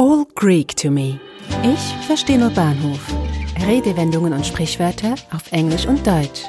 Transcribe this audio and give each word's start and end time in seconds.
All 0.00 0.26
Greek 0.36 0.76
to 0.76 0.92
me. 0.92 1.18
Ich 1.64 2.06
verstehe 2.06 2.38
nur 2.38 2.50
Bahnhof. 2.50 3.04
Redewendungen 3.66 4.32
und 4.32 4.46
Sprichwörter 4.46 5.16
auf 5.32 5.50
Englisch 5.50 5.86
und 5.86 6.06
Deutsch. 6.06 6.44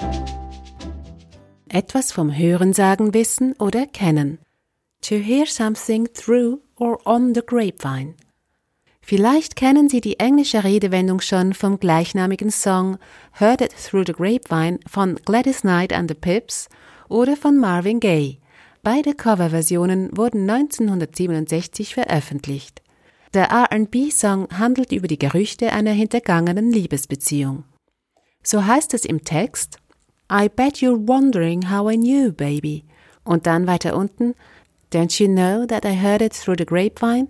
Etwas 1.68 2.12
vom 2.12 2.32
Hörensagen 2.32 3.16
wissen 3.16 3.56
oder 3.58 3.88
kennen. 3.88 4.38
To 5.02 5.16
hear 5.16 5.48
something 5.48 6.08
through 6.14 6.60
or 6.76 7.00
on 7.08 7.34
the 7.34 7.42
grapevine. 7.44 8.14
Vielleicht 9.02 9.56
kennen 9.56 9.90
Sie 9.90 10.02
die 10.02 10.20
englische 10.20 10.64
Redewendung 10.64 11.20
schon 11.20 11.56
vom 11.56 11.80
gleichnamigen 11.80 12.52
Song 12.52 13.00
Heard 13.40 13.62
It 13.62 13.74
Through 13.76 14.04
the 14.06 14.14
Grapevine 14.14 14.80
von 14.86 15.16
Gladys 15.26 15.62
Knight 15.62 15.92
and 15.92 16.08
the 16.08 16.14
Pips 16.14 16.70
oder 17.08 17.36
von 17.36 17.58
Marvin 17.58 18.00
Gaye. 18.00 18.38
Beide 18.84 19.16
Coverversionen 19.16 20.16
wurden 20.16 20.48
1967 20.48 21.96
veröffentlicht. 21.96 22.84
Der 23.34 23.50
RB-Song 23.72 24.48
handelt 24.58 24.92
über 24.92 25.08
die 25.08 25.20
Gerüchte 25.20 25.72
einer 25.72 25.92
hintergangenen 25.92 26.72
Liebesbeziehung. 26.72 27.64
So 28.42 28.66
heißt 28.66 28.94
es 28.96 29.06
im 29.06 29.24
Text 29.24 29.78
I 30.32 30.50
bet 30.50 30.78
you're 30.78 31.08
wondering 31.08 31.70
how 31.70 31.92
I 31.92 31.98
knew, 31.98 32.32
baby. 32.32 32.86
Und 33.24 33.46
dann 33.46 33.68
weiter 33.68 33.96
unten 33.96 34.34
Don't 34.92 35.22
you 35.22 35.28
know 35.28 35.68
that 35.68 35.86
I 35.86 35.96
heard 35.96 36.24
it 36.24 36.34
through 36.34 36.56
the 36.58 36.66
grapevine? 36.66 37.28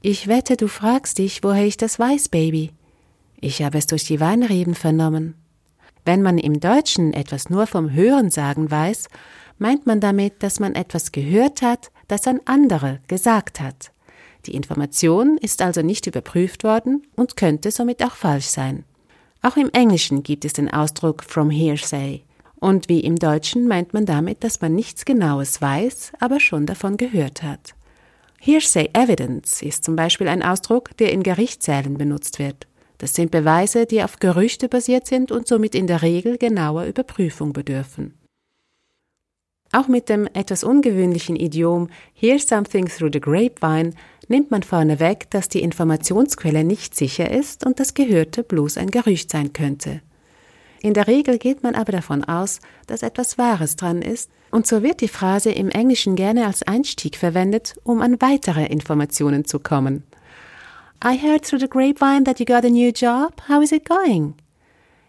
Ich 0.00 0.26
wette, 0.26 0.56
du 0.56 0.66
fragst 0.66 1.18
dich, 1.18 1.44
woher 1.44 1.66
ich 1.66 1.76
das 1.76 1.98
weiß, 1.98 2.30
Baby. 2.30 2.72
Ich 3.40 3.62
habe 3.62 3.78
es 3.78 3.86
durch 3.86 4.04
die 4.04 4.20
Weinreben 4.20 4.74
vernommen. 4.74 5.34
Wenn 6.04 6.22
man 6.22 6.38
im 6.38 6.58
Deutschen 6.58 7.12
etwas 7.12 7.50
nur 7.50 7.66
vom 7.66 7.92
Hörensagen 7.92 8.70
weiß, 8.70 9.08
meint 9.58 9.86
man 9.86 10.00
damit, 10.00 10.42
dass 10.42 10.58
man 10.58 10.74
etwas 10.74 11.12
gehört 11.12 11.60
hat, 11.62 11.92
das 12.08 12.26
ein 12.26 12.40
anderer 12.46 12.98
gesagt 13.06 13.60
hat. 13.60 13.92
Die 14.46 14.54
Information 14.54 15.38
ist 15.38 15.62
also 15.62 15.82
nicht 15.82 16.06
überprüft 16.06 16.64
worden 16.64 17.06
und 17.16 17.36
könnte 17.36 17.70
somit 17.70 18.04
auch 18.04 18.14
falsch 18.14 18.46
sein. 18.46 18.84
Auch 19.42 19.56
im 19.56 19.70
Englischen 19.72 20.22
gibt 20.22 20.44
es 20.44 20.52
den 20.52 20.72
Ausdruck 20.72 21.24
from 21.24 21.50
hearsay. 21.50 22.22
Und 22.56 22.88
wie 22.88 23.00
im 23.00 23.16
Deutschen 23.16 23.66
meint 23.66 23.92
man 23.92 24.06
damit, 24.06 24.44
dass 24.44 24.60
man 24.60 24.74
nichts 24.74 25.04
Genaues 25.04 25.60
weiß, 25.60 26.12
aber 26.20 26.38
schon 26.38 26.66
davon 26.66 26.96
gehört 26.96 27.42
hat. 27.42 27.74
Hearsay 28.40 28.90
Evidence 28.92 29.62
ist 29.62 29.84
zum 29.84 29.96
Beispiel 29.96 30.28
ein 30.28 30.42
Ausdruck, 30.42 30.96
der 30.96 31.12
in 31.12 31.22
Gerichtssälen 31.22 31.98
benutzt 31.98 32.38
wird. 32.38 32.66
Das 32.98 33.14
sind 33.14 33.32
Beweise, 33.32 33.86
die 33.86 34.02
auf 34.02 34.20
Gerüchte 34.20 34.68
basiert 34.68 35.08
sind 35.08 35.32
und 35.32 35.48
somit 35.48 35.74
in 35.74 35.88
der 35.88 36.02
Regel 36.02 36.38
genauer 36.38 36.84
Überprüfung 36.84 37.52
bedürfen. 37.52 38.14
Auch 39.72 39.88
mit 39.88 40.10
dem 40.10 40.28
etwas 40.34 40.64
ungewöhnlichen 40.64 41.34
Idiom 41.34 41.88
Hear 42.12 42.38
something 42.38 42.86
through 42.86 43.10
the 43.12 43.20
grapevine 43.20 43.94
nimmt 44.28 44.50
man 44.50 44.62
vorneweg, 44.62 45.30
dass 45.30 45.48
die 45.48 45.62
Informationsquelle 45.62 46.62
nicht 46.62 46.94
sicher 46.94 47.30
ist 47.30 47.64
und 47.64 47.80
das 47.80 47.94
Gehörte 47.94 48.44
bloß 48.44 48.76
ein 48.76 48.90
Gerücht 48.90 49.30
sein 49.30 49.54
könnte. 49.54 50.02
In 50.82 50.94
der 50.94 51.06
Regel 51.06 51.38
geht 51.38 51.62
man 51.62 51.74
aber 51.74 51.92
davon 51.92 52.22
aus, 52.24 52.60
dass 52.86 53.02
etwas 53.02 53.38
Wahres 53.38 53.76
dran 53.76 54.02
ist, 54.02 54.30
und 54.50 54.66
so 54.66 54.82
wird 54.82 55.00
die 55.00 55.08
Phrase 55.08 55.50
im 55.50 55.70
Englischen 55.70 56.16
gerne 56.16 56.46
als 56.46 56.62
Einstieg 56.62 57.16
verwendet, 57.16 57.74
um 57.84 58.02
an 58.02 58.20
weitere 58.20 58.66
Informationen 58.66 59.46
zu 59.46 59.58
kommen. 59.58 60.02
I 61.02 61.16
heard 61.16 61.44
through 61.44 61.60
the 61.60 61.68
grapevine 61.68 62.24
that 62.24 62.38
you 62.38 62.44
got 62.44 62.64
a 62.64 62.68
new 62.68 62.90
job. 62.90 63.32
How 63.48 63.62
is 63.62 63.72
it 63.72 63.88
going? 63.88 64.34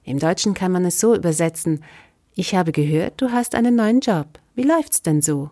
Im 0.05 0.19
Deutschen 0.19 0.53
kann 0.53 0.71
man 0.71 0.85
es 0.85 0.99
so 0.99 1.15
übersetzen, 1.15 1.83
ich 2.35 2.55
habe 2.55 2.71
gehört, 2.71 3.21
du 3.21 3.31
hast 3.31 3.55
einen 3.55 3.75
neuen 3.75 3.99
Job. 3.99 4.27
Wie 4.55 4.63
läuft's 4.63 5.01
denn 5.01 5.21
so? 5.21 5.49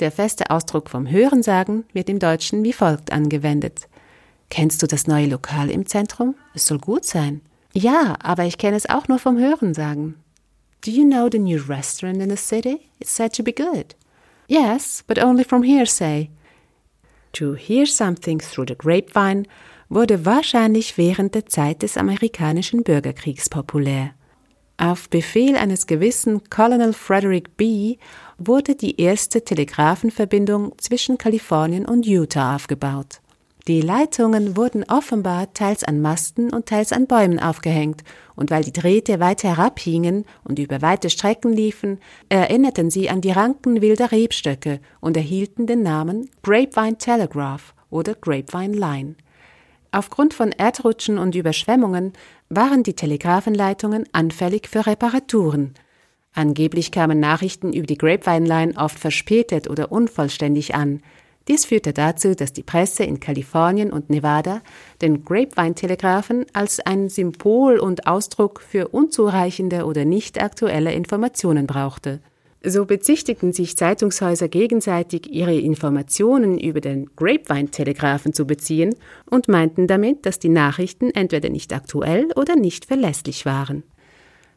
Der 0.00 0.10
feste 0.10 0.50
Ausdruck 0.50 0.90
vom 0.90 1.10
Hörensagen 1.10 1.84
wird 1.92 2.08
im 2.08 2.18
Deutschen 2.18 2.64
wie 2.64 2.72
folgt 2.72 3.12
angewendet. 3.12 3.88
Kennst 4.50 4.82
du 4.82 4.86
das 4.86 5.06
neue 5.06 5.26
Lokal 5.26 5.70
im 5.70 5.86
Zentrum? 5.86 6.34
Es 6.54 6.66
soll 6.66 6.78
gut 6.78 7.04
sein. 7.04 7.40
Ja, 7.72 8.16
aber 8.20 8.44
ich 8.44 8.58
kenne 8.58 8.76
es 8.76 8.88
auch 8.88 9.08
nur 9.08 9.18
vom 9.18 9.38
Hörensagen. 9.38 10.16
Do 10.84 10.90
you 10.90 11.04
know 11.04 11.28
the 11.30 11.38
new 11.38 11.60
restaurant 11.66 12.20
in 12.20 12.30
the 12.30 12.36
city? 12.36 12.80
It's 13.00 13.14
said 13.14 13.34
to 13.36 13.42
be 13.42 13.52
good. 13.52 13.96
Yes, 14.48 15.02
but 15.06 15.18
only 15.18 15.44
from 15.44 15.62
hearsay. 15.62 16.30
To 17.32 17.54
hear 17.54 17.86
something 17.86 18.38
through 18.38 18.66
the 18.68 18.76
grapevine 18.76 19.44
wurde 19.88 20.24
wahrscheinlich 20.24 20.98
während 20.98 21.34
der 21.34 21.46
Zeit 21.46 21.82
des 21.82 21.96
amerikanischen 21.96 22.82
Bürgerkriegs 22.82 23.48
populär. 23.48 24.12
Auf 24.76 25.08
Befehl 25.08 25.56
eines 25.56 25.86
gewissen 25.86 26.42
Colonel 26.50 26.92
Frederick 26.92 27.56
B. 27.56 27.96
wurde 28.38 28.74
die 28.74 29.00
erste 29.00 29.44
Telegrafenverbindung 29.44 30.72
zwischen 30.78 31.16
Kalifornien 31.16 31.86
und 31.86 32.06
Utah 32.06 32.56
aufgebaut. 32.56 33.20
Die 33.68 33.80
Leitungen 33.80 34.56
wurden 34.56 34.84
offenbar 34.84 35.54
teils 35.54 35.84
an 35.84 36.02
Masten 36.02 36.52
und 36.52 36.66
teils 36.66 36.92
an 36.92 37.06
Bäumen 37.06 37.38
aufgehängt, 37.38 38.02
und 38.34 38.50
weil 38.50 38.64
die 38.64 38.72
Drähte 38.72 39.20
weit 39.20 39.44
herabhingen 39.44 40.24
und 40.42 40.58
über 40.58 40.82
weite 40.82 41.08
Strecken 41.08 41.52
liefen, 41.52 41.98
erinnerten 42.28 42.90
sie 42.90 43.08
an 43.08 43.20
die 43.20 43.30
Ranken 43.30 43.80
wilder 43.80 44.10
Rebstöcke 44.10 44.80
und 45.00 45.16
erhielten 45.16 45.66
den 45.66 45.82
Namen 45.82 46.28
Grapevine 46.42 46.98
Telegraph 46.98 47.74
oder 47.90 48.14
Grapevine 48.14 48.76
Line. 48.76 49.14
Aufgrund 49.94 50.34
von 50.34 50.50
Erdrutschen 50.50 51.18
und 51.18 51.36
Überschwemmungen 51.36 52.14
waren 52.48 52.82
die 52.82 52.94
Telegrafenleitungen 52.94 54.08
anfällig 54.10 54.68
für 54.68 54.88
Reparaturen. 54.88 55.74
Angeblich 56.32 56.90
kamen 56.90 57.20
Nachrichten 57.20 57.72
über 57.72 57.86
die 57.86 57.96
Grapevine 57.96 58.44
Line 58.44 58.74
oft 58.76 58.98
verspätet 58.98 59.70
oder 59.70 59.92
unvollständig 59.92 60.74
an. 60.74 61.00
Dies 61.46 61.66
führte 61.66 61.92
dazu, 61.92 62.34
dass 62.34 62.52
die 62.52 62.64
Presse 62.64 63.04
in 63.04 63.20
Kalifornien 63.20 63.92
und 63.92 64.10
Nevada 64.10 64.62
den 65.00 65.24
Grapevine-Telegraphen 65.24 66.46
als 66.52 66.80
ein 66.80 67.08
Symbol 67.08 67.78
und 67.78 68.08
Ausdruck 68.08 68.62
für 68.62 68.88
unzureichende 68.88 69.84
oder 69.84 70.04
nicht 70.04 70.42
aktuelle 70.42 70.92
Informationen 70.92 71.68
brauchte. 71.68 72.18
So 72.66 72.86
bezichtigten 72.86 73.52
sich 73.52 73.76
Zeitungshäuser 73.76 74.48
gegenseitig, 74.48 75.30
ihre 75.30 75.54
Informationen 75.54 76.58
über 76.58 76.80
den 76.80 77.14
Grapevine-Telegraphen 77.14 78.32
zu 78.32 78.46
beziehen 78.46 78.94
und 79.28 79.48
meinten 79.48 79.86
damit, 79.86 80.24
dass 80.24 80.38
die 80.38 80.48
Nachrichten 80.48 81.10
entweder 81.10 81.50
nicht 81.50 81.74
aktuell 81.74 82.28
oder 82.36 82.56
nicht 82.56 82.86
verlässlich 82.86 83.44
waren. 83.44 83.82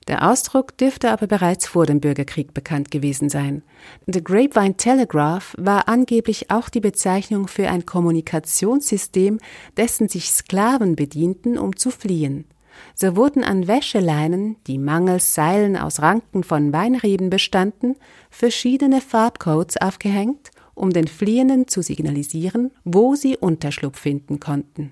Der 0.08 0.32
Ausdruck 0.32 0.78
dürfte 0.78 1.12
aber 1.12 1.28
bereits 1.28 1.68
vor 1.68 1.86
dem 1.86 2.00
Bürgerkrieg 2.00 2.54
bekannt 2.54 2.92
gewesen 2.92 3.28
sein. 3.28 3.62
The 4.06 4.24
Grapevine 4.24 4.78
Telegraph 4.78 5.54
war 5.58 5.90
angeblich 5.90 6.50
auch 6.50 6.70
die 6.70 6.80
Bezeichnung 6.80 7.50
für 7.50 7.68
ein 7.68 7.86
Kommunikationssystem, 7.86 9.38
dessen 9.76 10.08
sich 10.08 10.32
Sklaven 10.32 10.96
bedienten, 10.96 11.58
um 11.58 11.76
zu 11.76 11.92
fliehen. 11.92 12.46
So 12.96 13.16
wurden 13.16 13.44
an 13.44 13.68
Wäscheleinen, 13.68 14.58
die 14.68 14.78
mangels 14.78 15.34
Seilen 15.34 15.78
aus 15.78 16.02
Ranken 16.02 16.44
von 16.44 16.74
Weinreben 16.74 17.30
bestanden, 17.30 17.96
verschiedene 18.30 19.02
Farbcodes 19.02 19.78
aufgehängt, 19.78 20.52
um 20.74 20.92
den 20.92 21.08
Fliehenden 21.08 21.68
zu 21.68 21.82
signalisieren, 21.82 22.72
wo 22.84 23.16
sie 23.16 23.38
Unterschlupf 23.38 24.00
finden 24.00 24.40
konnten. 24.40 24.92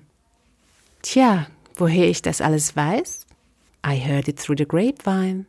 Tja, 1.02 1.46
woher 1.76 2.08
ich 2.08 2.22
das 2.22 2.40
alles 2.40 2.74
weiß? 2.76 3.26
I 3.86 3.96
heard 3.96 4.26
it 4.28 4.38
through 4.38 4.56
the 4.58 4.66
grapevine. 4.66 5.46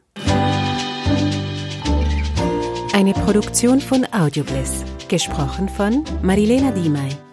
Eine 2.94 3.14
Produktion 3.14 3.80
von 3.80 4.06
Audiobliss, 4.12 4.84
gesprochen 5.08 5.70
von 5.70 6.04
Marilena 6.22 6.72
Diemey. 6.72 7.27